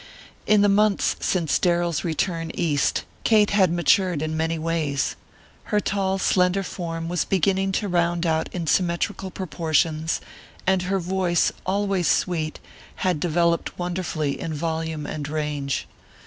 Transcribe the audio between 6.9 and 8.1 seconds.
was beginning to